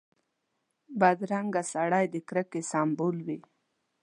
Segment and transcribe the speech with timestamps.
[0.99, 3.39] بدرنګه سړی د کرکې سمبول وي